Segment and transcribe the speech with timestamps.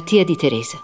[0.00, 0.82] Malattia di Teresa.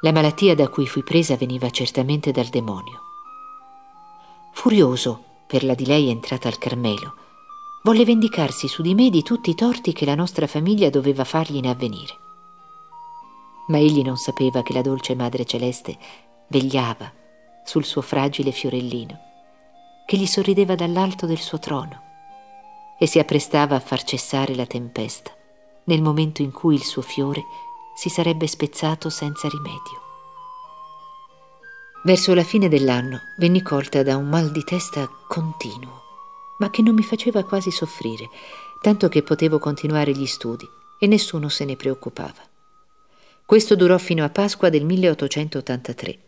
[0.00, 3.02] La malattia da cui fui presa veniva certamente dal demonio.
[4.54, 7.14] Furioso per la di lei entrata al Carmelo,
[7.82, 11.56] volle vendicarsi su di me di tutti i torti che la nostra famiglia doveva fargli
[11.56, 12.18] in avvenire.
[13.68, 15.96] Ma egli non sapeva che la dolce Madre Celeste
[16.48, 17.10] vegliava
[17.64, 19.18] sul suo fragile fiorellino,
[20.06, 22.08] che gli sorrideva dall'alto del suo trono
[22.98, 25.30] e si apprestava a far cessare la tempesta
[25.84, 27.42] nel momento in cui il suo fiore
[27.94, 30.08] si sarebbe spezzato senza rimedio.
[32.02, 36.09] Verso la fine dell'anno venni colta da un mal di testa continuo,
[36.60, 38.28] ma che non mi faceva quasi soffrire,
[38.80, 42.48] tanto che potevo continuare gli studi e nessuno se ne preoccupava.
[43.44, 46.18] Questo durò fino a Pasqua del 1883.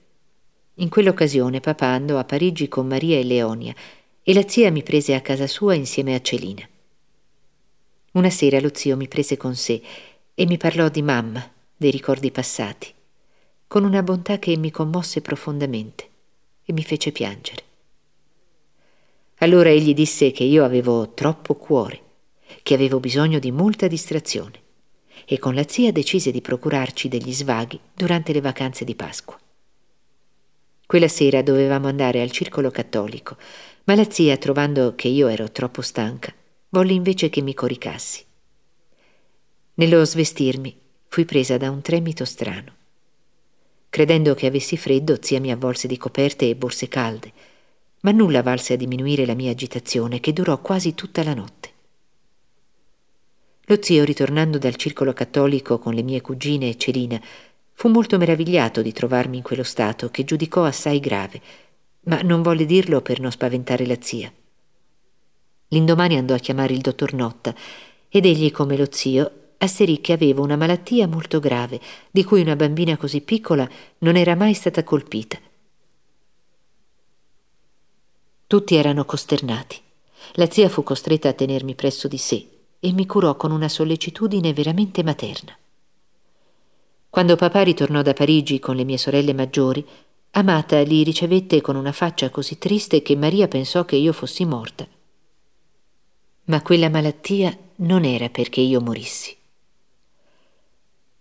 [0.76, 3.74] In quell'occasione papà andò a Parigi con Maria e Leonia
[4.22, 6.66] e la zia mi prese a casa sua insieme a Celina.
[8.12, 9.82] Una sera lo zio mi prese con sé
[10.34, 12.92] e mi parlò di mamma, dei ricordi passati,
[13.66, 16.08] con una bontà che mi commosse profondamente
[16.64, 17.64] e mi fece piangere.
[19.42, 22.00] Allora egli disse che io avevo troppo cuore,
[22.62, 24.60] che avevo bisogno di molta distrazione
[25.24, 29.36] e con la zia decise di procurarci degli svaghi durante le vacanze di Pasqua.
[30.86, 33.36] Quella sera dovevamo andare al circolo cattolico,
[33.84, 36.32] ma la zia, trovando che io ero troppo stanca,
[36.68, 38.24] volle invece che mi coricassi.
[39.74, 40.76] Nello svestirmi
[41.08, 42.76] fui presa da un tremito strano.
[43.90, 47.32] Credendo che avessi freddo, zia mi avvolse di coperte e borse calde,
[48.02, 51.70] ma nulla valse a diminuire la mia agitazione, che durò quasi tutta la notte.
[53.66, 57.20] Lo zio, ritornando dal circolo cattolico con le mie cugine e Celina,
[57.72, 61.40] fu molto meravigliato di trovarmi in quello stato che giudicò assai grave,
[62.02, 64.32] ma non volle dirlo per non spaventare la zia.
[65.68, 67.54] L'indomani andò a chiamare il dottor Notta
[68.08, 71.80] ed egli, come lo zio, asserì che avevo una malattia molto grave,
[72.10, 73.68] di cui una bambina così piccola
[73.98, 75.38] non era mai stata colpita.
[78.52, 79.80] Tutti erano costernati.
[80.32, 82.46] La zia fu costretta a tenermi presso di sé
[82.80, 85.56] e mi curò con una sollecitudine veramente materna.
[87.08, 89.82] Quando papà ritornò da Parigi con le mie sorelle maggiori,
[90.32, 94.86] Amata li ricevette con una faccia così triste che Maria pensò che io fossi morta.
[96.44, 99.34] Ma quella malattia non era perché io morissi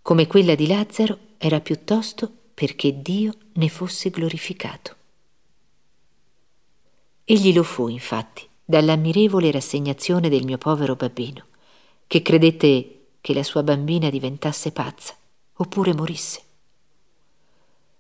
[0.02, 4.98] come quella di Lazzaro, era piuttosto perché Dio ne fosse glorificato.
[7.32, 11.46] Egli lo fu, infatti, dall'ammirevole rassegnazione del mio povero bambino,
[12.06, 15.16] che credette che la sua bambina diventasse pazza
[15.54, 16.42] oppure morisse.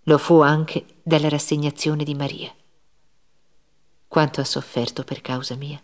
[0.04, 2.54] Lo fu anche dalla rassegnazione di Maria.
[4.06, 5.82] Quanto ha sofferto per causa mia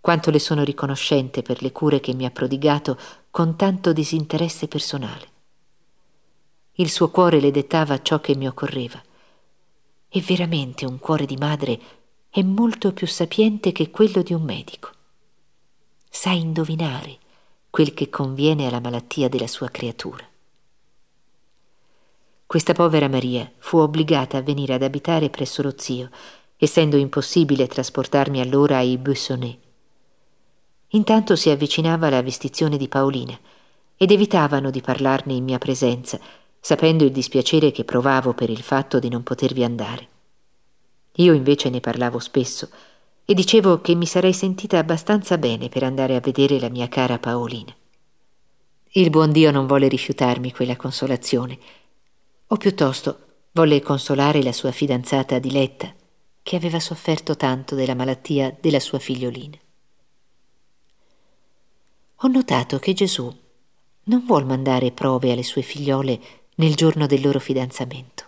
[0.00, 2.98] quanto le sono riconoscente per le cure che mi ha prodigato
[3.30, 5.28] con tanto disinteresse personale.
[6.74, 9.02] Il suo cuore le dettava ciò che mi occorreva.
[10.08, 11.97] E veramente un cuore di madre
[12.38, 14.90] è molto più sapiente che quello di un medico.
[16.08, 17.18] Sa indovinare
[17.68, 20.24] quel che conviene alla malattia della sua creatura.
[22.46, 26.10] Questa povera Maria fu obbligata a venire ad abitare presso lo zio,
[26.56, 29.58] essendo impossibile trasportarmi allora ai Buissonnet.
[30.90, 33.36] Intanto si avvicinava la vestizione di Paolina
[33.96, 36.20] ed evitavano di parlarne in mia presenza,
[36.60, 40.17] sapendo il dispiacere che provavo per il fatto di non potervi andare.
[41.18, 42.68] Io invece ne parlavo spesso
[43.24, 47.18] e dicevo che mi sarei sentita abbastanza bene per andare a vedere la mia cara
[47.18, 47.74] Paolina.
[48.92, 51.58] Il buon Dio non volle rifiutarmi quella consolazione,
[52.48, 53.18] o piuttosto
[53.52, 55.92] volle consolare la sua fidanzata Diletta,
[56.42, 59.58] che aveva sofferto tanto della malattia della sua figliolina
[62.22, 63.32] ho notato che Gesù
[64.04, 66.18] non vuol mandare prove alle sue figliole
[66.56, 68.27] nel giorno del loro fidanzamento.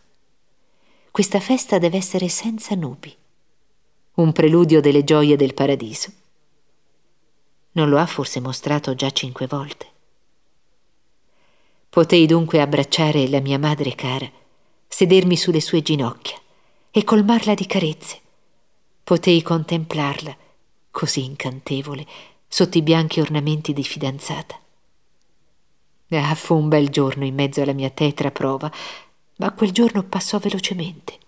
[1.10, 3.14] Questa festa deve essere senza nubi,
[4.14, 6.12] un preludio delle gioie del paradiso.
[7.72, 9.86] Non lo ha forse mostrato già cinque volte.
[11.88, 14.30] Potei dunque abbracciare la mia madre cara,
[14.86, 16.38] sedermi sulle sue ginocchia
[16.92, 18.20] e colmarla di carezze.
[19.02, 20.36] Potei contemplarla,
[20.92, 22.06] così incantevole,
[22.46, 24.56] sotto i bianchi ornamenti di fidanzata.
[26.10, 28.70] Ah, fu un bel giorno in mezzo alla mia tetra prova,
[29.40, 31.18] ma quel giorno passò velocemente.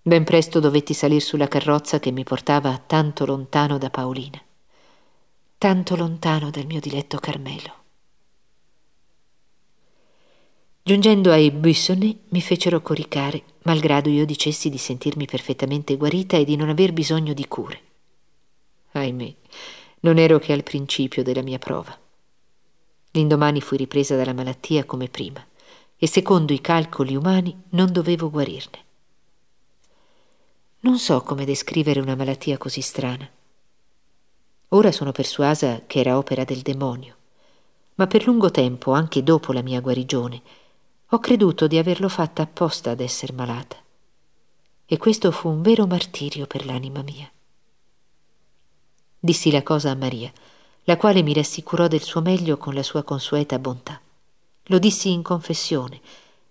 [0.00, 4.40] Ben presto dovetti salir sulla carrozza che mi portava tanto lontano da Paolina.
[5.58, 7.74] tanto lontano dal mio diletto Carmelo.
[10.82, 16.56] Giungendo ai Buissonnet mi fecero coricare, malgrado io dicessi di sentirmi perfettamente guarita e di
[16.56, 17.80] non aver bisogno di cure.
[18.92, 19.34] Ahimè,
[20.00, 21.98] non ero che al principio della mia prova.
[23.12, 25.42] L'indomani fui ripresa dalla malattia come prima
[25.96, 28.82] e secondo i calcoli umani non dovevo guarirne.
[30.80, 33.28] Non so come descrivere una malattia così strana.
[34.68, 37.16] Ora sono persuasa che era opera del demonio,
[37.94, 40.42] ma per lungo tempo, anche dopo la mia guarigione,
[41.08, 43.76] ho creduto di averlo fatta apposta ad essere malata.
[44.84, 47.30] E questo fu un vero martirio per l'anima mia.
[49.18, 50.30] Dissi la cosa a Maria,
[50.84, 53.98] la quale mi rassicurò del suo meglio con la sua consueta bontà.
[54.68, 56.00] Lo dissi in confessione,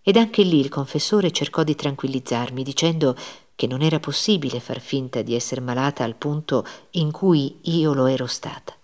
[0.04, 3.16] ed anche lì il confessore cercò di tranquillizzarmi, dicendo
[3.56, 8.06] che non era possibile far finta di essere malata al punto in cui io lo
[8.06, 8.76] ero stata.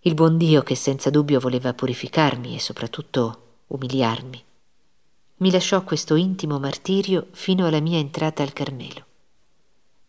[0.00, 4.42] Il buon Dio, che senza dubbio voleva purificarmi e soprattutto umiliarmi.
[5.36, 9.04] Mi lasciò questo intimo martirio fino alla mia entrata al Carmelo.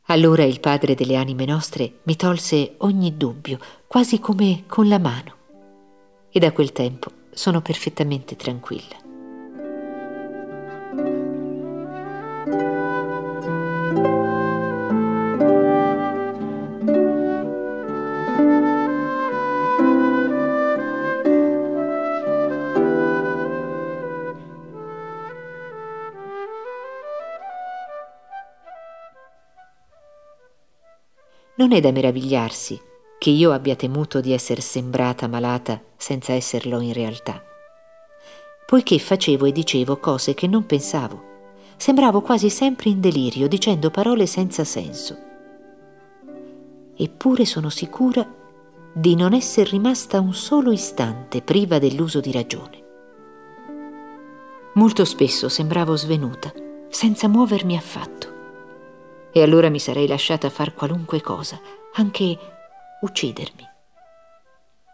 [0.05, 3.57] Allora il Padre delle anime nostre mi tolse ogni dubbio,
[3.87, 5.33] quasi come con la mano.
[6.29, 9.03] E da quel tempo sono perfettamente tranquilla.
[31.57, 32.79] Non è da meravigliarsi
[33.25, 37.41] che io abbia temuto di essere sembrata malata senza esserlo in realtà,
[38.67, 41.23] poiché facevo e dicevo cose che non pensavo.
[41.75, 45.17] Sembravo quasi sempre in delirio, dicendo parole senza senso.
[46.95, 48.31] Eppure sono sicura
[48.93, 52.83] di non essere rimasta un solo istante priva dell'uso di ragione.
[54.75, 56.53] Molto spesso sembravo svenuta,
[56.89, 58.33] senza muovermi affatto
[59.31, 61.59] e allora mi sarei lasciata far qualunque cosa,
[61.95, 62.54] anche
[63.05, 63.67] uccidermi.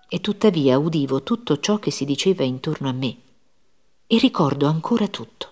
[0.09, 3.17] E tuttavia udivo tutto ciò che si diceva intorno a me
[4.05, 5.49] e ricordo ancora tutto.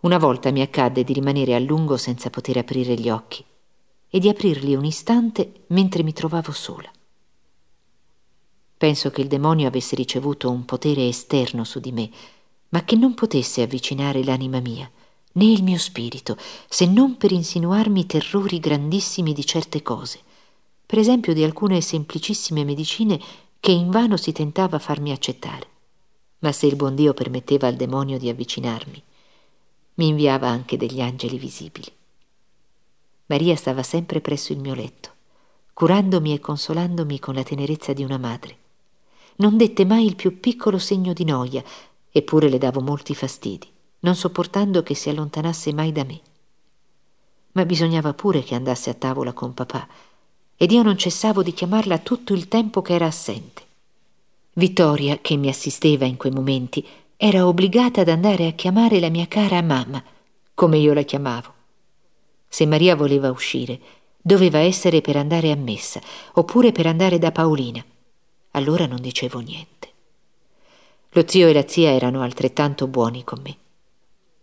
[0.00, 3.44] Una volta mi accadde di rimanere a lungo senza poter aprire gli occhi
[4.08, 6.90] e di aprirli un istante mentre mi trovavo sola.
[8.78, 12.10] Penso che il demonio avesse ricevuto un potere esterno su di me,
[12.70, 14.90] ma che non potesse avvicinare l'anima mia
[15.38, 16.36] né il mio spirito,
[16.68, 20.20] se non per insinuarmi terrori grandissimi di certe cose,
[20.88, 23.20] per esempio di alcune semplicissime medicine
[23.60, 25.66] che invano si tentava farmi accettare.
[26.38, 29.02] Ma se il buon Dio permetteva al demonio di avvicinarmi,
[29.94, 31.92] mi inviava anche degli angeli visibili.
[33.26, 35.10] Maria stava sempre presso il mio letto,
[35.74, 38.56] curandomi e consolandomi con la tenerezza di una madre.
[39.36, 41.62] Non dette mai il più piccolo segno di noia,
[42.10, 46.20] eppure le davo molti fastidi non sopportando che si allontanasse mai da me.
[47.52, 49.88] Ma bisognava pure che andasse a tavola con papà,
[50.60, 53.62] ed io non cessavo di chiamarla tutto il tempo che era assente.
[54.54, 56.84] Vittoria, che mi assisteva in quei momenti,
[57.16, 60.02] era obbligata ad andare a chiamare la mia cara mamma,
[60.54, 61.52] come io la chiamavo.
[62.48, 63.78] Se Maria voleva uscire,
[64.20, 66.00] doveva essere per andare a messa,
[66.34, 67.84] oppure per andare da Paolina.
[68.52, 69.88] Allora non dicevo niente.
[71.10, 73.56] Lo zio e la zia erano altrettanto buoni con me.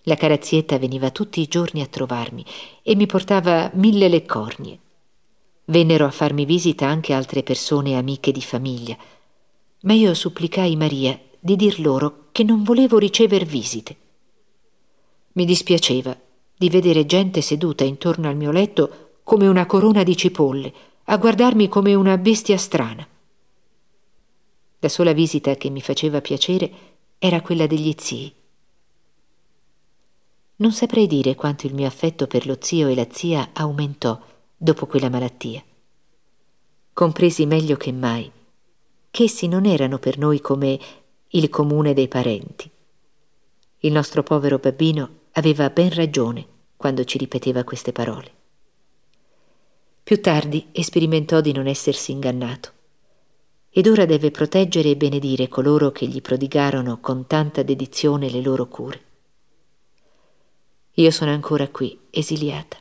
[0.03, 2.45] La carazietta veniva tutti i giorni a trovarmi
[2.83, 4.79] e mi portava mille leccornie.
[5.65, 8.95] Vennero a farmi visita anche altre persone amiche di famiglia,
[9.81, 13.95] ma io supplicai Maria di dir loro che non volevo ricever visite.
[15.33, 16.15] Mi dispiaceva
[16.57, 20.73] di vedere gente seduta intorno al mio letto come una corona di cipolle,
[21.05, 23.05] a guardarmi come una bestia strana.
[24.79, 26.71] La sola visita che mi faceva piacere
[27.17, 28.33] era quella degli zii.
[30.57, 34.19] Non saprei dire quanto il mio affetto per lo zio e la zia aumentò
[34.55, 35.63] dopo quella malattia.
[36.93, 38.31] Compresi meglio che mai
[39.15, 40.77] che essi non erano per noi come
[41.29, 42.69] il comune dei parenti.
[43.79, 46.45] Il nostro povero babbino aveva ben ragione
[46.75, 48.31] quando ci ripeteva queste parole.
[50.03, 52.71] Più tardi sperimentò di non essersi ingannato
[53.69, 58.67] ed ora deve proteggere e benedire coloro che gli prodigarono con tanta dedizione le loro
[58.67, 59.01] cure.
[60.93, 62.77] Io sono ancora qui, esiliata.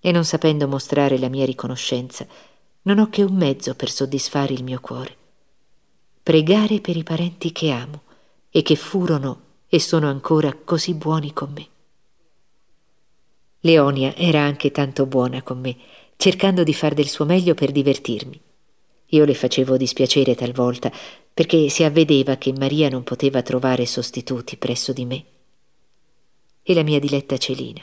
[0.00, 2.26] E non sapendo mostrare la mia riconoscenza,
[2.82, 5.16] non ho che un mezzo per soddisfare il mio cuore.
[6.22, 8.02] Pregare per i parenti che amo
[8.50, 11.68] e che furono e sono ancora così buoni con me.
[13.60, 15.76] Leonia era anche tanto buona con me
[16.20, 18.38] cercando di far del suo meglio per divertirmi.
[19.06, 20.92] Io le facevo dispiacere talvolta,
[21.32, 25.24] perché si avvedeva che Maria non poteva trovare sostituti presso di me.
[26.62, 27.82] E la mia diletta Celina,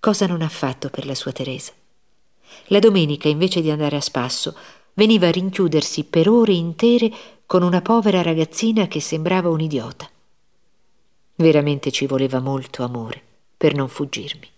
[0.00, 1.72] cosa non ha fatto per la sua Teresa?
[2.66, 4.56] La domenica, invece di andare a spasso,
[4.94, 7.12] veniva a rinchiudersi per ore intere
[7.46, 10.08] con una povera ragazzina che sembrava un idiota.
[11.36, 13.22] Veramente ci voleva molto amore
[13.56, 14.48] per non fuggirmi.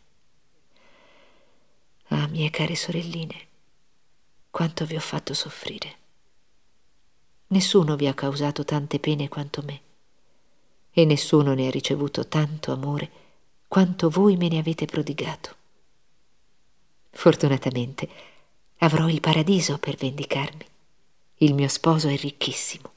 [2.09, 3.47] Ah, mie care sorelline,
[4.51, 5.97] quanto vi ho fatto soffrire.
[7.49, 9.81] Nessuno vi ha causato tante pene quanto me,
[10.91, 13.11] e nessuno ne ha ricevuto tanto amore
[13.73, 15.57] quanto voi me ne avete prodigato.
[17.09, 18.07] Fortunatamente
[18.81, 20.67] avrò il paradiso per vendicarmi.
[21.37, 22.91] Il mio sposo è ricchissimo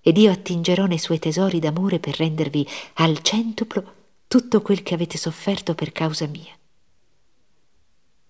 [0.00, 3.94] ed io attingerò nei suoi tesori d'amore per rendervi al centuplo
[4.28, 6.56] tutto quel che avete sofferto per causa mia.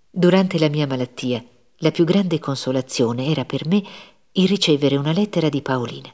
[0.08, 1.44] Durante la mia malattia,
[1.76, 3.84] la più grande consolazione era per me
[4.32, 6.10] il ricevere una lettera di Paolina.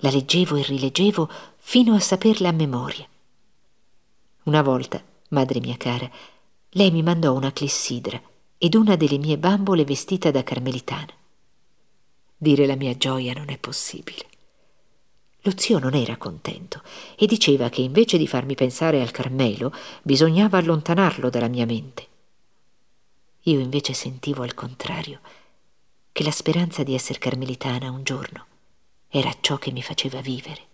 [0.00, 3.08] La leggevo e rileggevo fino a saperla a memoria.
[4.44, 6.10] Una volta, madre mia cara,
[6.70, 8.20] lei mi mandò una clessidra
[8.58, 11.12] ed una delle mie bambole vestita da carmelitana.
[12.36, 14.26] Dire la mia gioia non è possibile.
[15.46, 16.82] Lo zio non era contento
[17.16, 19.72] e diceva che invece di farmi pensare al Carmelo
[20.02, 22.06] bisognava allontanarlo dalla mia mente.
[23.42, 25.20] Io invece sentivo al contrario
[26.12, 28.46] che la speranza di essere carmelitana un giorno
[29.08, 30.72] era ciò che mi faceva vivere.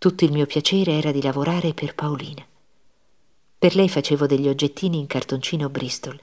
[0.00, 2.42] Tutto il mio piacere era di lavorare per Paolina.
[3.58, 6.18] Per lei facevo degli oggettini in cartoncino Bristol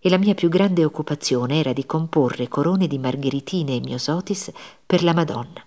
[0.00, 4.50] e la mia più grande occupazione era di comporre corone di margheritine e miosotis
[4.84, 5.64] per la Madonna.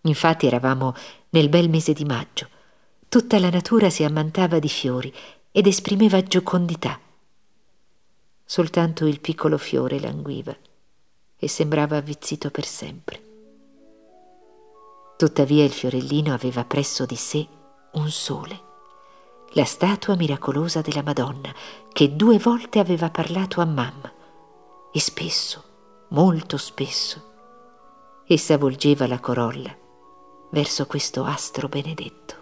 [0.00, 0.94] Infatti eravamo
[1.28, 2.48] nel bel mese di maggio.
[3.06, 5.12] Tutta la natura si ammantava di fiori
[5.52, 6.98] ed esprimeva giocondità.
[8.46, 10.56] Soltanto il piccolo fiore languiva
[11.36, 13.25] e sembrava avvizzito per sempre.
[15.16, 17.46] Tuttavia il fiorellino aveva presso di sé
[17.92, 18.64] un sole
[19.56, 21.50] la statua miracolosa della Madonna,
[21.90, 24.12] che due volte aveva parlato a mamma,
[24.92, 25.64] e spesso,
[26.10, 27.32] molto spesso,
[28.26, 29.74] essa volgeva la corolla
[30.50, 32.35] verso questo astro benedetto.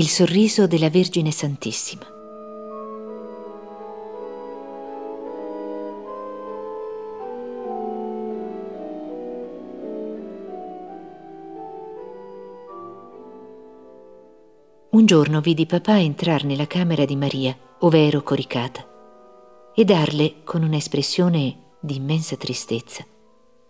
[0.00, 2.06] Il sorriso della Vergine Santissima.
[14.88, 18.82] Un giorno vidi papà entrare nella camera di Maria, ove ero coricata,
[19.74, 23.04] e darle, con un'espressione di immensa tristezza,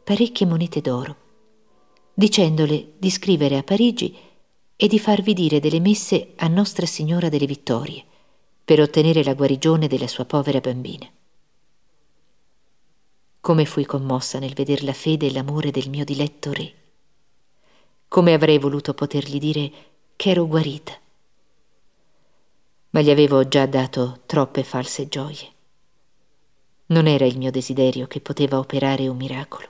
[0.05, 1.17] parecchie monete d'oro,
[2.15, 4.29] dicendole di scrivere a Parigi
[4.83, 8.03] e di farvi dire delle messe a Nostra Signora delle Vittorie
[8.65, 11.07] per ottenere la guarigione della sua povera bambina.
[13.43, 16.75] Come fui commossa nel veder la fede e l'amore del mio diletto re.
[18.09, 19.71] Come avrei voluto potergli dire
[20.17, 20.99] che ero guarita.
[22.89, 25.47] Ma gli avevo già dato troppe false gioie.
[26.87, 29.69] Non era il mio desiderio che poteva operare un miracolo.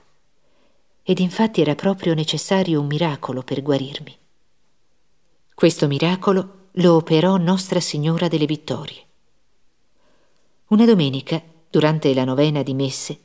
[1.03, 4.19] Ed infatti era proprio necessario un miracolo per guarirmi.
[5.53, 9.05] Questo miracolo lo operò Nostra Signora delle Vittorie.
[10.67, 13.19] Una domenica, durante la novena di messe,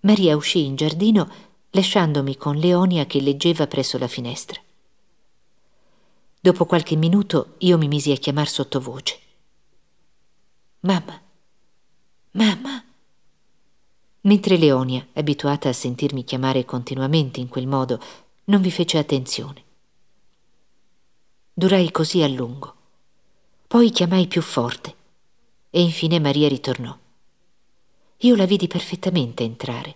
[0.00, 1.28] Maria uscì in giardino
[1.70, 4.60] lasciandomi con Leonia che leggeva presso la finestra.
[6.40, 9.18] Dopo qualche minuto io mi misi a chiamar sottovoce.
[10.80, 11.20] Mamma,
[12.30, 12.84] mamma.
[14.22, 18.00] Mentre Leonia, abituata a sentirmi chiamare continuamente in quel modo,
[18.44, 19.64] non vi fece attenzione.
[21.58, 22.74] Durai così a lungo.
[23.66, 24.94] Poi chiamai più forte
[25.70, 26.94] e infine Maria ritornò.
[28.18, 29.94] Io la vidi perfettamente entrare,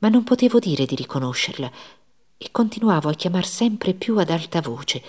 [0.00, 1.70] ma non potevo dire di riconoscerla
[2.36, 5.00] e continuavo a chiamar sempre più ad alta voce.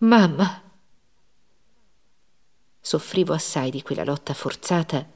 [0.00, 0.62] Mamma!
[2.78, 5.08] Soffrivo assai di quella lotta forzata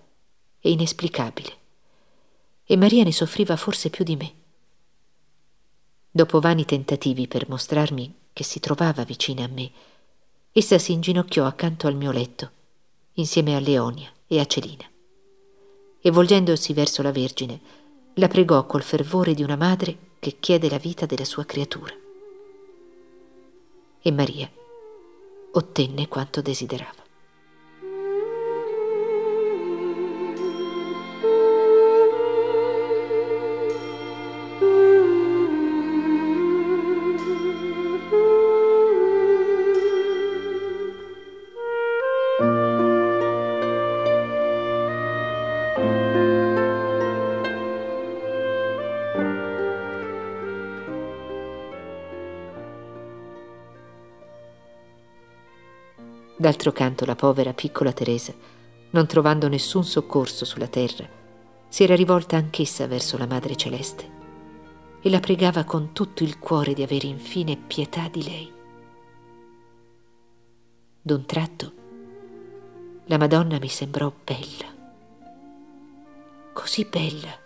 [0.59, 1.59] e inesplicabile,
[2.65, 4.35] e Maria ne soffriva forse più di me.
[6.11, 9.71] Dopo vani tentativi per mostrarmi che si trovava vicina a me,
[10.53, 12.51] essa si inginocchiò accanto al mio letto,
[13.15, 14.85] insieme a Leonia e a Celina.
[16.01, 17.61] E volgendosi verso la Vergine,
[18.15, 21.95] la pregò col fervore di una madre che chiede la vita della sua creatura.
[24.03, 24.51] E Maria
[25.53, 27.00] ottenne quanto desiderava.
[56.41, 58.33] D'altro canto la povera piccola Teresa,
[58.93, 61.07] non trovando nessun soccorso sulla terra,
[61.69, 64.11] si era rivolta anch'essa verso la Madre Celeste
[65.03, 68.53] e la pregava con tutto il cuore di avere infine pietà di lei.
[71.03, 71.73] D'un tratto
[73.05, 74.75] la Madonna mi sembrò bella,
[76.55, 77.39] così bella,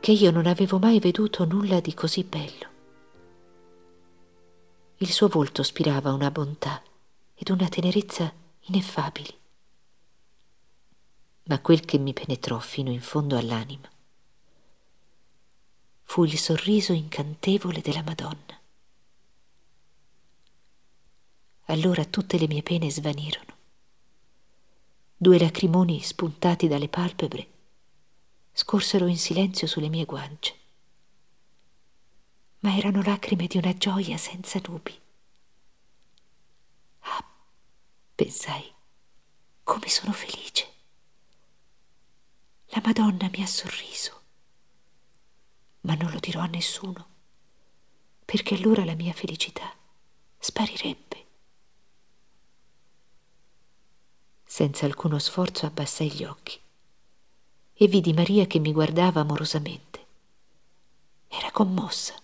[0.00, 2.66] che io non avevo mai veduto nulla di così bello.
[4.98, 6.82] Il suo volto spirava una bontà
[7.38, 9.32] ed una tenerezza ineffabili.
[11.44, 13.88] Ma quel che mi penetrò fino in fondo all'anima
[16.02, 18.58] fu il sorriso incantevole della Madonna.
[21.66, 23.56] Allora tutte le mie pene svanirono.
[25.16, 27.46] Due lacrimoni spuntati dalle palpebre
[28.52, 30.54] scorsero in silenzio sulle mie guance,
[32.60, 34.98] ma erano lacrime di una gioia senza nubi.
[38.14, 38.74] Pensai,
[39.62, 40.66] come sono felice.
[42.70, 44.22] La Madonna mi ha sorriso,
[45.82, 47.06] ma non lo dirò a nessuno,
[48.24, 49.72] perché allora la mia felicità
[50.38, 51.26] sparirebbe.
[54.44, 56.60] Senza alcuno sforzo abbassai gli occhi
[57.80, 60.06] e vidi Maria che mi guardava amorosamente.
[61.28, 62.14] Era commossa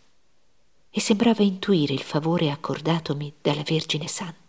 [0.90, 4.43] e sembrava intuire il favore accordatomi dalla Vergine Santa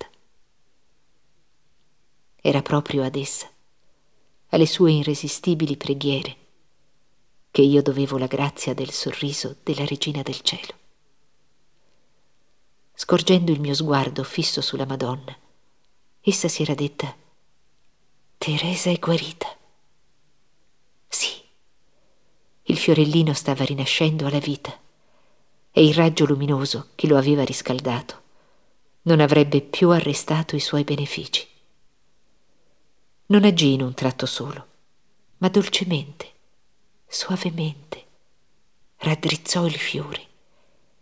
[2.48, 3.50] era proprio ad essa,
[4.50, 6.36] alle sue irresistibili preghiere,
[7.50, 10.74] che io dovevo la grazia del sorriso della Regina del Cielo.
[12.94, 15.36] Scorgendo il mio sguardo fisso sulla Madonna,
[16.22, 17.16] essa si era detta,
[18.38, 19.48] Teresa è guarita.
[21.08, 21.32] Sì,
[22.62, 24.80] il fiorellino stava rinascendo alla vita
[25.72, 28.22] e il raggio luminoso che lo aveva riscaldato
[29.04, 31.54] non avrebbe più arrestato i suoi benefici.
[33.28, 34.68] Non agì in un tratto solo,
[35.38, 36.32] ma dolcemente,
[37.08, 38.06] suavemente,
[38.98, 40.28] raddrizzò il fiore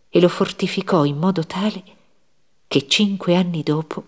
[0.08, 1.84] e lo fortificò in modo tale
[2.66, 4.04] che cinque anni dopo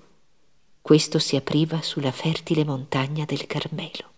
[0.81, 4.13] questo si apriva sulla fertile montagna del Carmelo.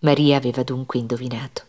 [0.00, 1.64] Maria aveva dunque indovinato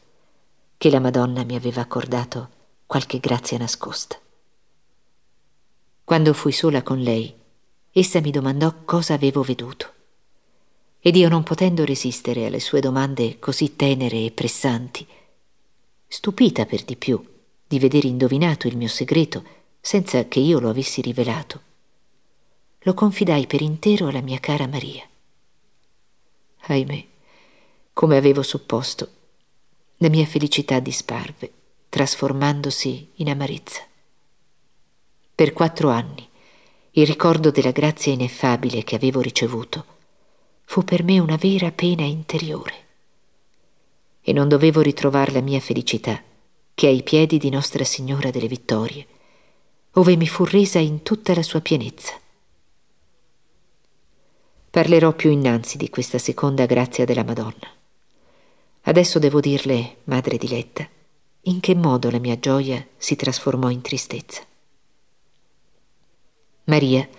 [0.77, 2.49] che la Madonna mi aveva accordato
[2.85, 4.15] qualche grazia nascosta.
[6.03, 7.35] Quando fui sola con lei,
[7.91, 9.97] essa mi domandò cosa avevo veduto
[11.01, 15.07] ed io non potendo resistere alle sue domande così tenere e pressanti,
[16.07, 17.23] stupita per di più
[17.65, 19.43] di vedere indovinato il mio segreto
[19.79, 21.61] senza che io lo avessi rivelato,
[22.79, 25.07] lo confidai per intero alla mia cara Maria.
[26.61, 27.05] Ahimè,
[27.93, 29.09] come avevo supposto,
[29.97, 31.51] la mia felicità disparve,
[31.89, 33.81] trasformandosi in amarezza.
[35.35, 36.27] Per quattro anni
[36.91, 39.97] il ricordo della grazia ineffabile che avevo ricevuto
[40.69, 42.73] fu per me una vera pena interiore.
[44.21, 46.21] E non dovevo ritrovare la mia felicità
[46.75, 49.07] che ai piedi di Nostra Signora delle Vittorie,
[49.93, 52.13] ove mi fu resa in tutta la sua pienezza.
[54.69, 57.67] Parlerò più innanzi di questa seconda grazia della Madonna.
[58.81, 60.87] Adesso devo dirle, madre diletta,
[61.41, 64.43] in che modo la mia gioia si trasformò in tristezza.
[66.65, 67.09] Maria,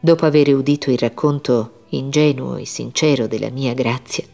[0.00, 4.24] dopo aver udito il racconto ingenuo e sincero della mia grazia,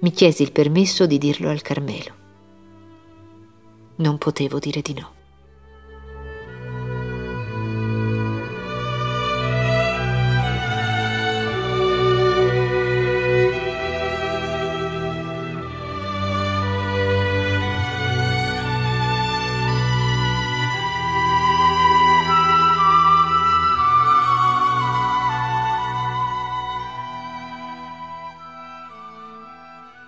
[0.00, 2.14] mi chiesi il permesso di dirlo al Carmelo.
[3.96, 5.11] Non potevo dire di no.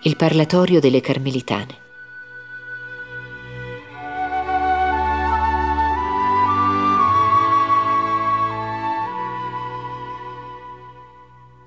[0.06, 1.78] il parlatorio delle Carmelitane.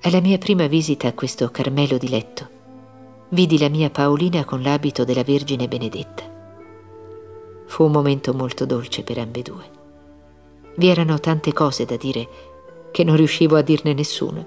[0.02, 2.47] Alla mia prima visita a questo Carmelo di letto,
[3.30, 6.23] vidi la mia Paolina con l'abito della Vergine Benedetta.
[7.65, 9.71] Fu un momento molto dolce per ambedue.
[10.76, 12.28] Vi erano tante cose da dire
[12.91, 14.45] che non riuscivo a dirne nessuna.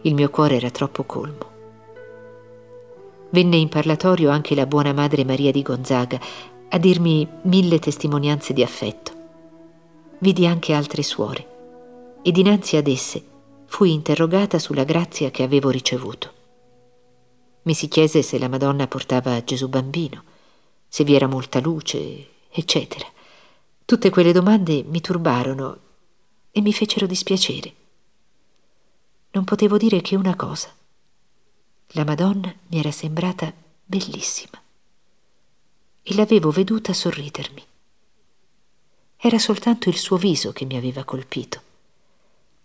[0.00, 1.55] Il mio cuore era troppo colmo.
[3.30, 6.20] Venne in parlatorio anche la buona madre Maria di Gonzaga
[6.68, 9.12] a dirmi mille testimonianze di affetto.
[10.18, 11.54] Vidi anche altre suore
[12.22, 13.22] e dinanzi ad esse
[13.66, 16.32] fui interrogata sulla grazia che avevo ricevuto.
[17.62, 20.22] Mi si chiese se la Madonna portava Gesù bambino,
[20.86, 23.06] se vi era molta luce, eccetera.
[23.84, 25.78] Tutte quelle domande mi turbarono
[26.52, 27.74] e mi fecero dispiacere.
[29.32, 30.75] Non potevo dire che una cosa.
[31.92, 33.52] La Madonna mi era sembrata
[33.84, 34.60] bellissima
[36.02, 37.64] e l'avevo veduta sorridermi.
[39.16, 41.60] Era soltanto il suo viso che mi aveva colpito.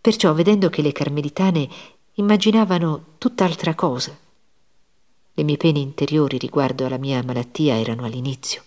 [0.02, 1.70] Perciò, vedendo che le carmelitane
[2.16, 4.18] immaginavano tutt'altra cosa,
[5.34, 8.64] le mie pene interiori riguardo alla mia malattia erano all'inizio.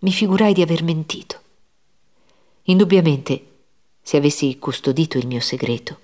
[0.00, 1.40] Mi figurai di aver mentito.
[2.64, 3.52] Indubbiamente,
[4.02, 5.98] se avessi custodito il mio segreto,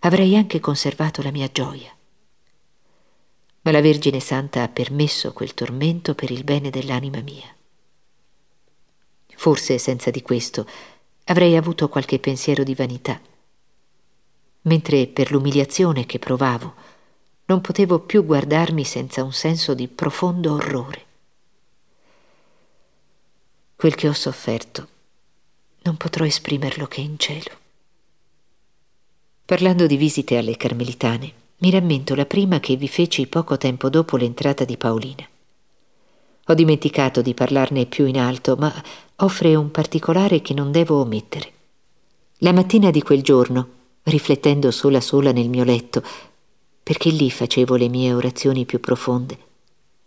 [0.00, 1.95] avrei anche conservato la mia gioia.
[3.66, 7.52] Ma la Vergine Santa ha permesso quel tormento per il bene dell'anima mia.
[9.34, 10.64] Forse senza di questo
[11.24, 13.20] avrei avuto qualche pensiero di vanità,
[14.62, 16.74] mentre per l'umiliazione che provavo
[17.46, 21.04] non potevo più guardarmi senza un senso di profondo orrore.
[23.74, 24.88] Quel che ho sofferto
[25.82, 27.50] non potrò esprimerlo che in cielo.
[29.44, 34.16] Parlando di visite alle Carmelitane, mi rammento la prima che vi feci poco tempo dopo
[34.16, 35.26] l'entrata di Paolina.
[36.48, 38.72] Ho dimenticato di parlarne più in alto, ma
[39.16, 41.52] offre un particolare che non devo omettere.
[42.38, 43.68] La mattina di quel giorno,
[44.02, 46.02] riflettendo sola sola nel mio letto,
[46.82, 49.38] perché lì facevo le mie orazioni più profonde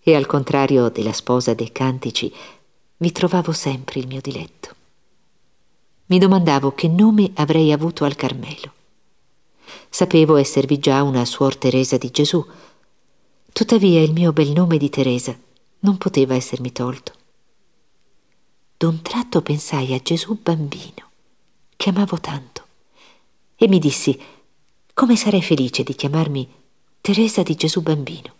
[0.01, 2.33] e al contrario della sposa dei cantici
[2.97, 4.75] vi trovavo sempre il mio diletto.
[6.05, 8.77] Mi domandavo che nome avrei avuto al Carmelo.
[9.89, 12.45] Sapevo esservi già una suor Teresa di Gesù,
[13.51, 15.37] tuttavia il mio bel nome di Teresa
[15.79, 17.13] non poteva essermi tolto.
[18.77, 21.09] D'un tratto pensai a Gesù bambino,
[21.75, 22.63] che amavo tanto,
[23.55, 24.17] e mi dissi
[24.93, 26.47] come sarei felice di chiamarmi
[27.01, 28.33] Teresa di Gesù Bambino.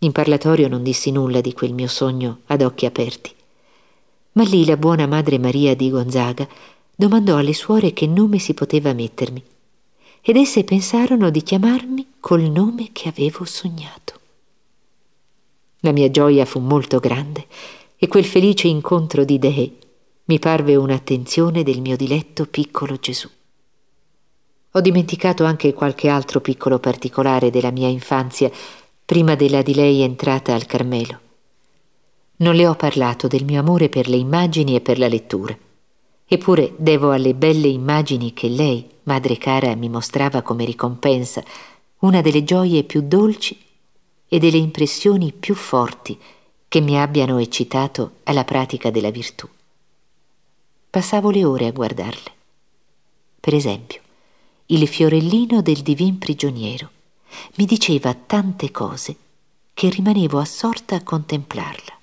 [0.00, 3.34] In parlatorio non dissi nulla di quel mio sogno ad occhi aperti,
[4.32, 6.48] ma lì la buona madre Maria di Gonzaga
[6.94, 9.42] domandò alle suore che nome si poteva mettermi,
[10.20, 14.18] ed esse pensarono di chiamarmi col nome che avevo sognato.
[15.80, 17.46] La mia gioia fu molto grande
[17.96, 19.76] e quel felice incontro di dei
[20.24, 23.28] mi parve un'attenzione del mio diletto piccolo Gesù.
[24.72, 28.48] Ho dimenticato anche qualche altro piccolo particolare della mia infanzia
[29.04, 31.18] prima della di lei entrata al Carmelo.
[32.36, 35.58] Non le ho parlato del mio amore per le immagini e per la lettura.
[36.24, 41.42] Eppure devo alle belle immagini che lei, madre cara, mi mostrava come ricompensa,
[42.00, 43.58] una delle gioie più dolci
[44.28, 46.16] e delle impressioni più forti
[46.68, 49.48] che mi abbiano eccitato alla pratica della virtù.
[50.88, 52.32] Passavo le ore a guardarle.
[53.40, 54.00] Per esempio,
[54.66, 56.88] il fiorellino del divin prigioniero.
[57.56, 59.16] Mi diceva tante cose
[59.74, 61.98] che rimanevo assorta a contemplarla.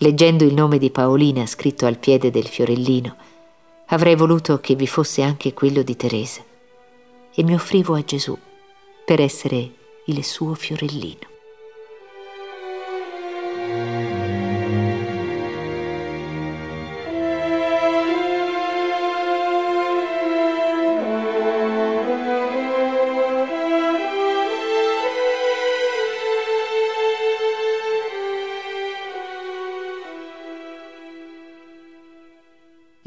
[0.00, 3.16] Leggendo il nome di Paolina scritto al piede del fiorellino,
[3.88, 6.42] avrei voluto che vi fosse anche quello di Teresa
[7.34, 8.36] e mi offrivo a Gesù
[9.04, 9.70] per essere
[10.06, 11.37] il suo fiorellino.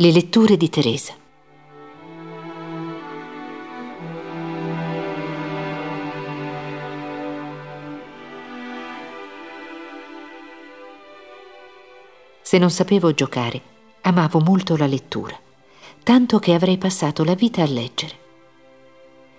[0.02, 1.14] Le letture di Teresa.
[12.42, 13.62] Se non sapevo giocare,
[14.02, 15.40] amavo molto la lettura,
[16.02, 18.16] tanto che avrei passato la vita a leggere.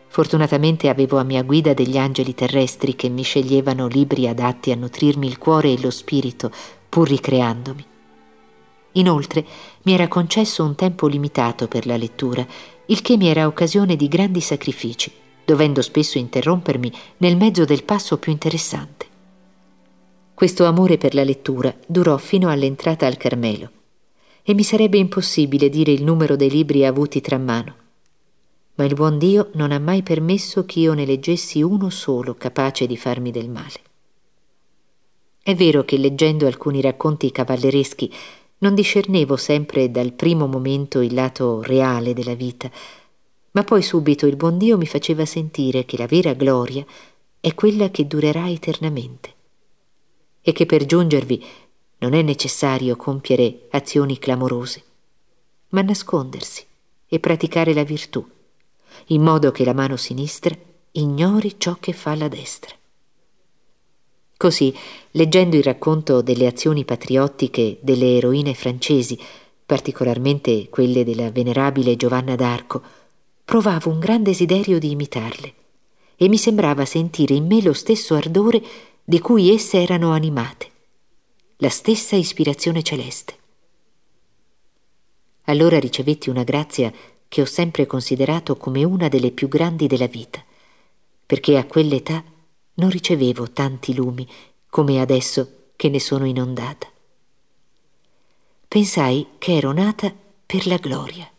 [0.07, 5.27] Fortunatamente avevo a mia guida degli angeli terrestri che mi sceglievano libri adatti a nutrirmi
[5.27, 6.53] il cuore e lo spirito,
[6.89, 7.91] pur ricreandomi.
[8.93, 9.45] Inoltre
[9.83, 12.47] mi era concesso un tempo limitato per la lettura,
[12.87, 15.11] il che mi era occasione di grandi sacrifici,
[15.45, 19.07] dovendo spesso interrompermi nel mezzo del passo più interessante.
[20.35, 23.71] Questo amore per la lettura durò fino all'entrata al Carmelo
[24.43, 27.77] e mi sarebbe impossibile dire il numero dei libri avuti tra mano.
[28.75, 32.87] ma il buon Dio non ha mai permesso che io ne leggessi uno solo capace
[32.87, 33.81] di farmi del male.
[35.43, 38.13] È vero che leggendo alcuni racconti cavallereschi
[38.63, 42.71] non discernevo sempre dal primo momento il lato reale della vita,
[43.53, 46.85] ma poi subito il buon Dio mi faceva sentire che la vera gloria
[47.41, 49.35] è quella che durerà eternamente
[50.41, 51.45] e che per giungervi
[51.99, 54.83] non è necessario compiere azioni clamorose,
[55.71, 56.65] ma nascondersi
[57.07, 58.25] e praticare la virtù,
[59.07, 60.57] in modo che la mano sinistra
[60.93, 62.75] ignori ciò che fa la destra.
[64.43, 64.75] Così,
[65.13, 69.17] leggendo il racconto delle azioni patriottiche delle eroine francesi,
[69.65, 72.83] particolarmente quelle della venerabile Giovanna d'Arco,
[73.45, 75.55] provavo un gran desiderio di imitarle
[76.17, 78.61] e mi sembrava sentire in me lo stesso ardore
[79.05, 80.71] di cui esse erano animate,
[81.59, 83.35] la stessa ispirazione celeste.
[85.45, 86.93] Allora ricevetti una grazia
[87.29, 90.45] che ho sempre considerato come una delle più grandi della vita,
[91.25, 92.25] perché a quell'età
[92.75, 94.27] non ricevevo tanti lumi
[94.69, 96.91] come adesso che ne sono inondata.
[98.69, 100.15] Pensai che ero nata
[100.47, 101.31] per la gloria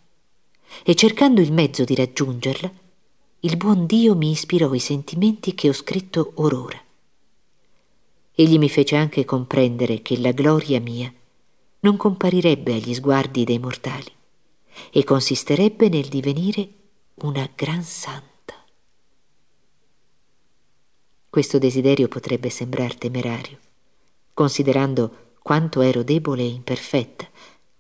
[0.84, 2.72] e cercando il mezzo di raggiungerla,
[3.40, 6.82] il buon Dio mi ispirò i sentimenti che ho scritto orora.
[8.36, 11.12] Egli mi fece anche comprendere che la gloria mia
[11.80, 14.12] non comparirebbe agli sguardi dei mortali
[14.92, 16.68] e consisterebbe nel divenire
[17.16, 18.33] una gran santa.
[21.34, 23.58] Questo desiderio potrebbe sembrar temerario,
[24.36, 27.28] considerando quanto ero debole e imperfetta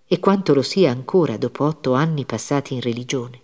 [0.07, 3.41] e quanto lo sia ancora dopo otto anni passati in religione.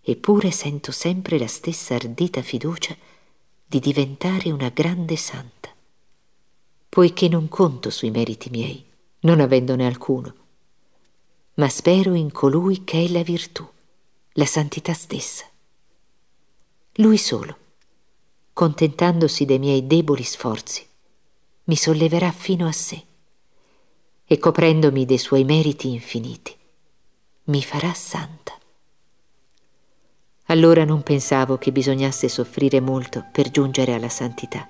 [0.00, 2.96] Eppure sento sempre la stessa ardita fiducia
[3.64, 5.72] di diventare una grande santa,
[6.88, 8.84] poiché non conto sui meriti miei,
[9.20, 10.34] non avendone alcuno,
[11.54, 13.64] ma spero in colui che è la virtù,
[14.32, 15.44] la santità stessa.
[16.94, 17.58] Lui solo
[18.56, 20.82] contentandosi dei miei deboli sforzi,
[21.64, 23.04] mi solleverà fino a sé
[24.24, 26.56] e coprendomi dei suoi meriti infiniti,
[27.44, 28.54] mi farà santa.
[30.46, 34.66] Allora non pensavo che bisognasse soffrire molto per giungere alla santità.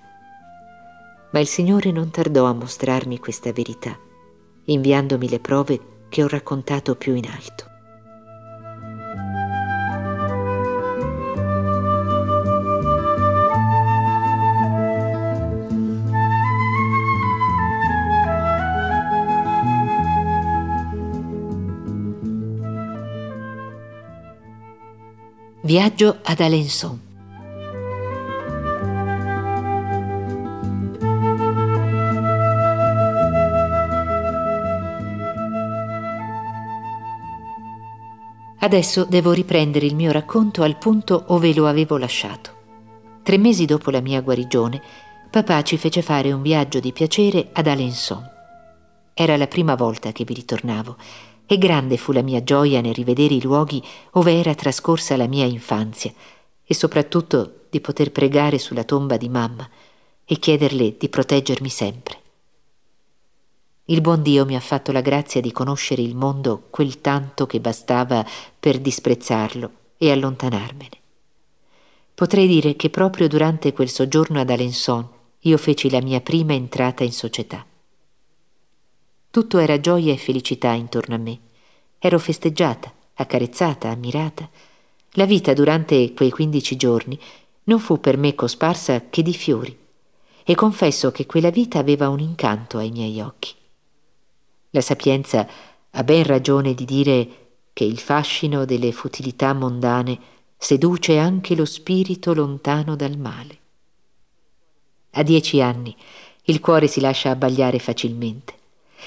[1.31, 3.96] Ma il Signore non tardò a mostrarmi questa verità,
[4.64, 7.76] inviandomi le prove che ho raccontato più in alto.
[25.67, 27.01] Viaggio ad Alençon.
[38.61, 42.53] Adesso devo riprendere il mio racconto al punto ove lo avevo lasciato.
[43.25, 44.81] Tre mesi dopo la mia guarigione,
[45.29, 48.23] papà ci fece fare un viaggio di piacere ad Alençon.
[49.13, 50.97] Era la prima volta che vi ritornavo
[51.47, 53.83] e grande fu la mia gioia nel rivedere i luoghi
[54.13, 56.13] ove era trascorsa la mia infanzia
[56.65, 59.69] e soprattutto di poter pregare sulla tomba di mamma
[60.25, 62.21] e chiederle di proteggermi sempre.
[63.85, 67.61] Il buon Dio mi ha fatto la grazia di conoscere il mondo quel tanto che
[67.61, 68.27] bastava
[68.59, 70.99] per disprezzarlo e allontanarmene.
[72.13, 75.09] Potrei dire che proprio durante quel soggiorno ad Alençon
[75.41, 77.65] io feci la mia prima entrata in società.
[79.37, 81.38] Tutto era gioia e felicità intorno a me.
[81.99, 84.49] Ero festeggiata, accarezzata, ammirata.
[85.11, 87.20] La vita durante quei quindici giorni
[87.64, 89.79] non fu per me cosparsa che di fiori,
[90.42, 93.53] e confesso che quella vita aveva un incanto ai miei occhi.
[94.70, 95.46] La sapienza
[95.90, 97.29] ha ben ragione di dire
[97.75, 100.18] che il fascino delle futilità mondane
[100.57, 103.59] seduce anche lo spirito lontano dal male.
[105.11, 105.94] A dieci anni
[106.44, 108.56] il cuore si lascia abbagliare facilmente.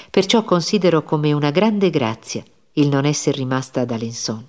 [0.10, 4.46] Perciò considero come una grande grazia il non essere rimasta ad Alençon.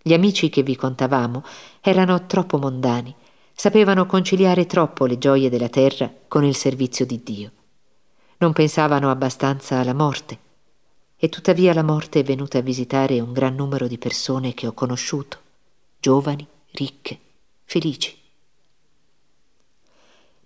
[0.00, 1.44] Gli amici che vi contavamo
[1.80, 3.14] erano troppo mondani,
[3.52, 7.50] sapevano conciliare troppo le gioie della terra con il servizio di Dio.
[8.38, 10.38] Non pensavano abbastanza alla morte,
[11.16, 14.72] e tuttavia la morte è venuta a visitare un gran numero di persone che ho
[14.72, 15.38] conosciuto,
[15.98, 17.18] giovani, ricche,
[17.64, 18.16] felici.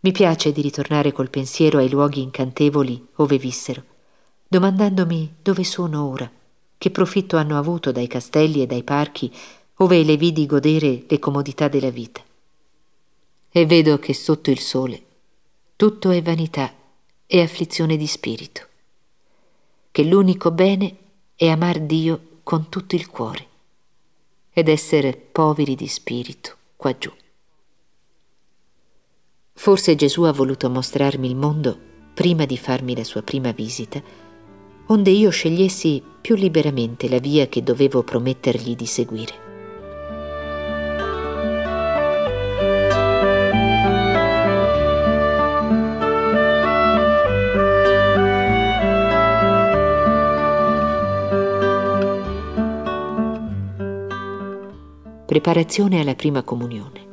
[0.00, 3.84] Mi piace di ritornare col pensiero ai luoghi incantevoli ove vissero
[4.52, 6.30] domandandomi dove sono ora,
[6.76, 9.34] che profitto hanno avuto dai castelli e dai parchi
[9.76, 12.20] ove le vidi godere le comodità della vita.
[13.48, 15.04] E vedo che sotto il sole
[15.74, 16.70] tutto è vanità
[17.26, 18.66] e afflizione di spirito,
[19.90, 20.96] che l'unico bene
[21.34, 23.46] è amar Dio con tutto il cuore
[24.52, 27.10] ed essere poveri di spirito qua giù.
[29.54, 31.76] Forse Gesù ha voluto mostrarmi il mondo
[32.12, 34.02] prima di farmi la sua prima visita,
[34.86, 39.50] onde io scegliessi più liberamente la via che dovevo promettergli di seguire.
[55.26, 57.11] Preparazione alla prima comunione.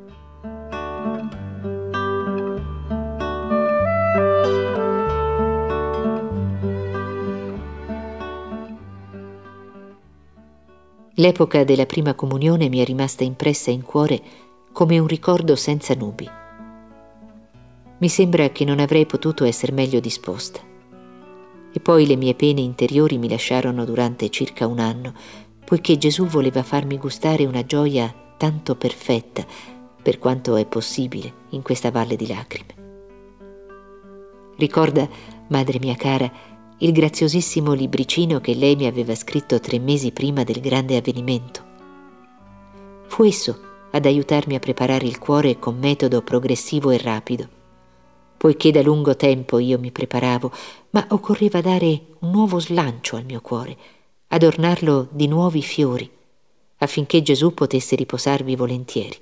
[11.20, 14.22] L'epoca della prima comunione mi è rimasta impressa in cuore
[14.72, 16.26] come un ricordo senza nubi.
[17.98, 20.62] Mi sembra che non avrei potuto essere meglio disposta.
[21.74, 25.14] E poi le mie pene interiori mi lasciarono durante circa un anno,
[25.66, 29.46] poiché Gesù voleva farmi gustare una gioia tanto perfetta,
[30.02, 32.74] per quanto è possibile, in questa valle di lacrime.
[34.56, 35.06] Ricorda,
[35.50, 36.32] madre mia cara,
[36.82, 41.62] il graziosissimo libricino che lei mi aveva scritto tre mesi prima del grande avvenimento.
[43.08, 43.60] Fu esso
[43.92, 47.50] ad aiutarmi a preparare il cuore con metodo progressivo e rapido,
[48.38, 50.52] poiché da lungo tempo io mi preparavo,
[50.92, 53.76] ma occorreva dare un nuovo slancio al mio cuore,
[54.28, 56.10] adornarlo di nuovi fiori,
[56.78, 59.18] affinché Gesù potesse riposarvi volentieri.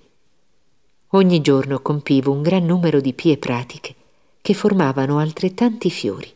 [1.11, 3.95] Ogni giorno compivo un gran numero di pie pratiche
[4.41, 6.35] che formavano altrettanti fiori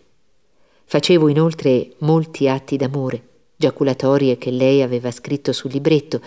[0.91, 3.23] Facevo inoltre molti atti d'amore,
[3.55, 6.19] giaculatorie che lei aveva scritto sul libretto,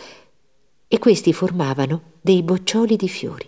[0.88, 3.46] e questi formavano dei boccioli di fiori.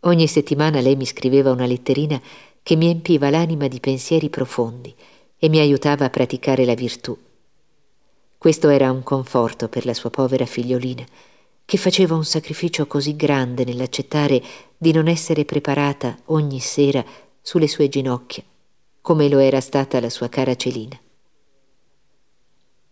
[0.00, 2.20] Ogni settimana lei mi scriveva una letterina
[2.60, 4.92] che mi empiva l'anima di pensieri profondi
[5.38, 7.16] e mi aiutava a praticare la virtù.
[8.36, 11.04] Questo era un conforto per la sua povera figliolina,
[11.64, 14.42] che faceva un sacrificio così grande nell'accettare
[14.76, 17.04] di non essere preparata ogni sera
[17.40, 18.42] sulle sue ginocchia
[19.04, 20.98] come lo era stata la sua cara Celina.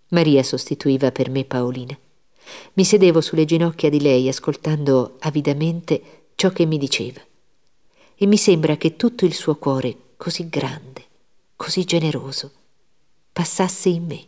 [0.08, 1.98] Maria sostituiva per me Paolina.
[2.74, 7.22] Mi sedevo sulle ginocchia di lei ascoltando avidamente ciò che mi diceva.
[8.14, 11.02] E mi sembra che tutto il suo cuore, così grande,
[11.56, 12.52] così generoso,
[13.32, 14.26] passasse in me.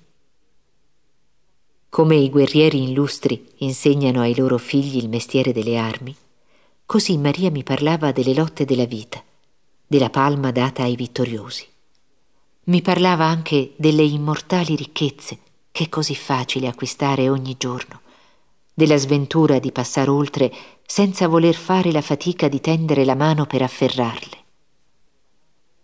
[1.91, 6.17] Come i guerrieri illustri insegnano ai loro figli il mestiere delle armi,
[6.87, 9.23] così Maria mi parlava delle lotte della vita,
[9.87, 11.73] della palma data ai vittoriosi.
[12.67, 15.39] Mi parlava anche delle immortali ricchezze
[15.71, 18.01] che è così facile acquistare ogni giorno,
[18.73, 20.53] della sventura di passare oltre
[20.87, 24.43] senza voler fare la fatica di tendere la mano per afferrarle.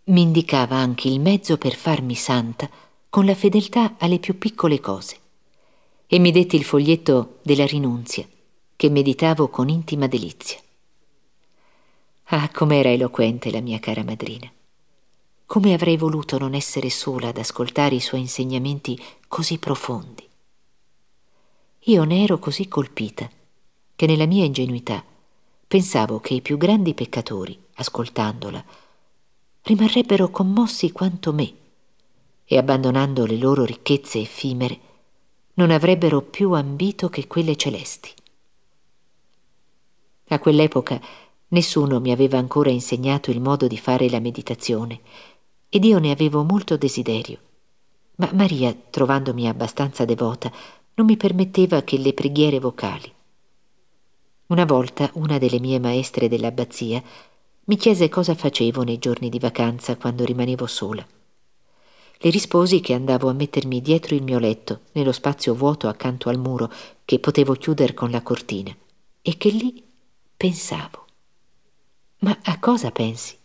[0.05, 2.71] Mi indicava anche il mezzo per farmi santa
[3.11, 5.17] con la fedeltà alle più piccole cose
[6.07, 8.27] e mi detti il foglietto della rinunzia
[8.75, 10.59] che meditavo con intima delizia.
[12.33, 14.51] Ah, com'era eloquente la mia cara madrina.
[15.51, 20.25] Come avrei voluto non essere sola ad ascoltare i suoi insegnamenti così profondi.
[21.87, 23.29] Io ne ero così colpita
[23.97, 25.05] che nella mia ingenuità
[25.67, 28.65] pensavo che i più grandi peccatori, ascoltandola,
[29.63, 31.53] rimarrebbero commossi quanto me
[32.45, 34.81] e abbandonando le loro ricchezze effimere,
[35.55, 38.15] non avrebbero più ambito che quelle celesti.
[40.29, 41.01] A quell'epoca
[41.49, 45.01] nessuno mi aveva ancora insegnato il modo di fare la meditazione
[45.71, 47.39] ed io ne avevo molto desiderio.
[48.17, 50.53] Ma Maria, trovandomi abbastanza devota,
[50.95, 53.11] non mi permetteva che le preghiere vocali.
[54.49, 57.03] Una volta una delle mie maestre dell'abbazia
[57.65, 61.07] mi chiese cosa facevo nei giorni di vacanza quando rimanevo sola.
[62.23, 66.39] Le risposi che andavo a mettermi dietro il mio letto, nello spazio vuoto accanto al
[66.39, 66.71] muro
[67.05, 68.77] che potevo chiudere con la cortina,
[69.23, 69.83] e che lì
[70.37, 71.07] pensavo.
[72.19, 73.39] Ma a cosa pensi?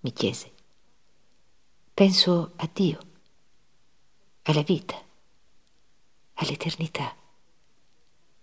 [0.00, 0.50] mi chiese.
[2.00, 2.98] Penso a Dio,
[4.44, 4.98] alla vita,
[6.36, 7.14] all'eternità.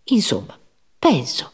[0.04, 0.56] Insomma,
[1.00, 1.52] penso.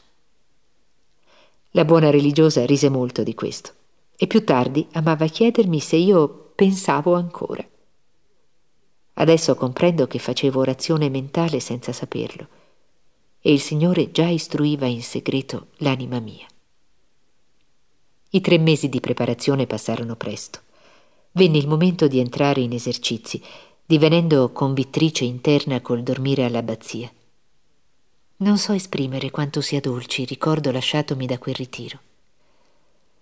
[1.71, 3.71] La buona religiosa rise molto di questo
[4.17, 7.65] e più tardi amava chiedermi se io pensavo ancora.
[9.13, 12.47] Adesso comprendo che facevo orazione mentale senza saperlo
[13.39, 16.47] e il Signore già istruiva in segreto l'anima mia.
[18.31, 20.62] I tre mesi di preparazione passarono presto
[21.33, 23.41] venne il momento di entrare in esercizi,
[23.85, 27.11] divenendo convittrice interna col dormire all'abbazia.
[28.37, 31.99] Non so esprimere quanto sia dolce il ricordo lasciatomi da quel ritiro.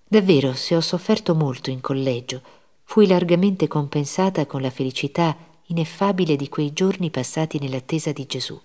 [0.07, 2.41] Davvero, se ho sofferto molto in collegio,
[2.83, 5.37] fui largamente compensata con la felicità
[5.67, 8.59] ineffabile di quei giorni passati nell'attesa di Gesù.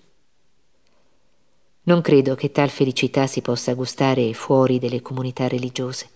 [1.85, 6.09] Non credo che tal felicità si possa gustare fuori delle comunità religiose.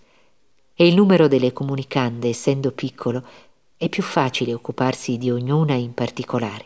[0.73, 3.23] E il numero delle comunicande, essendo piccolo,
[3.77, 6.65] è più facile occuparsi di ognuna in particolare.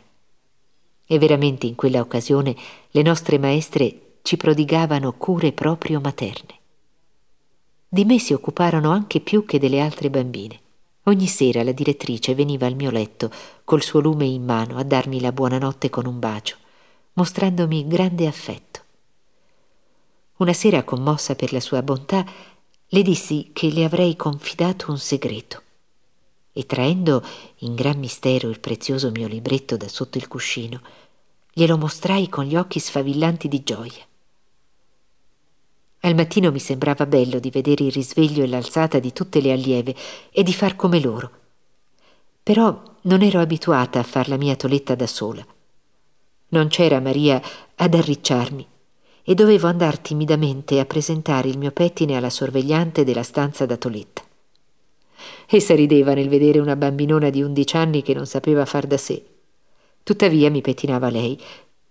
[1.05, 2.55] E veramente in quella occasione
[2.91, 6.59] le nostre maestre ci prodigavano cure proprio materne.
[7.87, 10.59] Di me si occuparono anche più che delle altre bambine.
[11.03, 13.29] Ogni sera la direttrice veniva al mio letto
[13.63, 16.57] col suo lume in mano a darmi la buonanotte con un bacio,
[17.13, 18.81] mostrandomi grande affetto.
[20.37, 22.25] Una sera commossa per la sua bontà,
[22.89, 25.61] le dissi che le avrei confidato un segreto
[26.53, 27.23] e traendo
[27.59, 30.81] in gran mistero il prezioso mio libretto da sotto il cuscino,
[31.51, 34.05] glielo mostrai con gli occhi sfavillanti di gioia.
[36.01, 39.95] Al mattino mi sembrava bello di vedere il risveglio e l'alzata di tutte le allieve
[40.31, 41.31] e di far come loro.
[42.43, 45.45] Però non ero abituata a far la mia toletta da sola.
[46.49, 47.41] Non c'era Maria
[47.75, 48.67] ad arricciarmi
[49.27, 54.21] e dovevo andar timidamente a presentare il mio pettine alla sorvegliante della stanza da toletta.
[55.47, 59.25] Essa rideva nel vedere una bambinona di undici anni che non sapeva far da sé.
[60.03, 61.41] Tuttavia mi pettinava lei,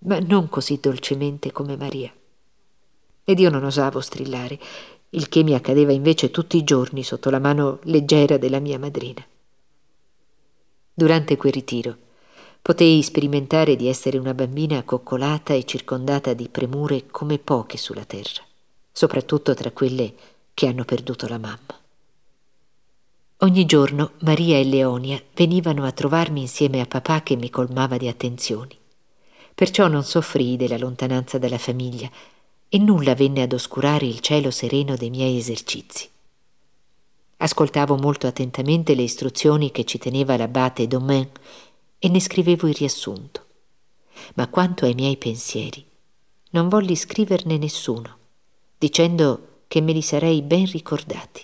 [0.00, 2.12] ma non così dolcemente come Maria.
[3.24, 4.56] Ed io non osavo strillare,
[5.10, 9.24] il che mi accadeva invece tutti i giorni sotto la mano leggera della mia madrina.
[10.92, 11.96] Durante quel ritiro
[12.64, 18.42] potei sperimentare di essere una bambina coccolata e circondata di premure come poche sulla terra,
[18.90, 20.14] soprattutto tra quelle
[20.54, 21.78] che hanno perduto la mamma.
[23.40, 28.08] Ogni giorno Maria e Leonia venivano a trovarmi insieme a papà che mi colmava di
[28.08, 28.74] attenzioni.
[29.54, 32.08] Perciò non soffrii della lontananza dalla famiglia
[32.70, 36.08] e nulla venne ad oscurare il cielo sereno dei miei esercizi.
[37.36, 41.28] Ascoltavo molto attentamente le istruzioni che ci teneva l'abate Domain
[42.04, 43.46] e ne scrivevo il riassunto.
[44.34, 45.82] Ma quanto ai miei pensieri,
[46.50, 48.18] non volli scriverne nessuno,
[48.76, 51.40] dicendo che me li sarei ben ricordati,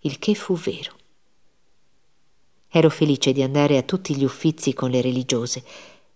[0.00, 0.92] il che fu vero.
[2.70, 5.62] Ero felice di andare a tutti gli uffizi con le religiose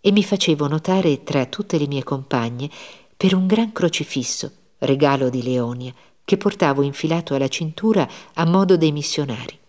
[0.01, 2.71] e mi facevo notare tra tutte le mie compagne
[3.15, 5.93] per un gran crocifisso, regalo di Leonia,
[6.25, 9.60] che portavo infilato alla cintura a modo dei missionari.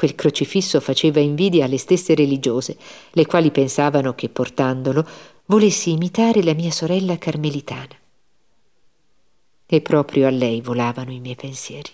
[0.00, 2.78] Quel crocifisso faceva invidia alle stesse religiose,
[3.10, 5.06] le quali pensavano che portandolo
[5.44, 7.98] volessi imitare la mia sorella carmelitana.
[9.66, 11.90] E proprio a lei volavano i miei pensieri.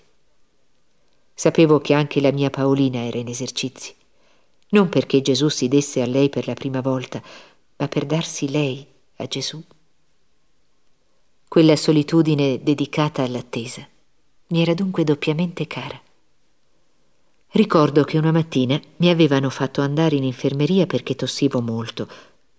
[1.34, 3.92] Sapevo che anche la mia Paolina era in esercizi,
[4.68, 7.20] non perché Gesù si desse a lei per la prima volta,
[7.76, 8.86] ma per darsi lei
[9.16, 9.60] a Gesù.
[11.48, 13.84] Quella solitudine dedicata all'attesa
[14.46, 16.00] mi era dunque doppiamente cara.
[17.56, 22.06] Ricordo che una mattina mi avevano fatto andare in infermeria perché tossivo molto.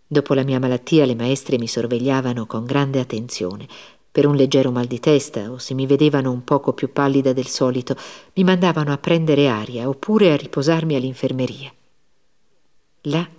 [0.07, 3.67] Dopo la mia malattia le maestre mi sorvegliavano con grande attenzione
[4.09, 7.45] per un leggero mal di testa o se mi vedevano un poco più pallida del
[7.45, 7.95] solito,
[8.33, 11.71] mi mandavano a prendere aria oppure a riposarmi all'infermeria.
[13.01, 13.29] Là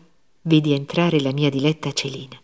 [0.43, 2.41] vidi entrare la mia diletta Celina.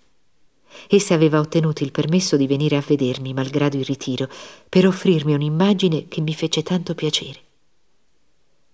[0.89, 4.29] Essa aveva ottenuto il permesso di venire a vedermi, malgrado il ritiro,
[4.69, 7.44] per offrirmi un'immagine che mi fece tanto piacere.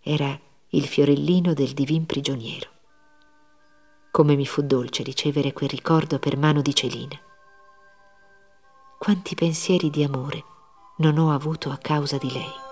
[0.01, 0.39] Era
[0.71, 2.69] il fiorellino del divin prigioniero.
[4.11, 7.21] Come mi fu dolce ricevere quel ricordo per mano di Celina
[9.01, 10.45] quanti pensieri di amore
[10.99, 12.70] non ho avuto a causa di lei.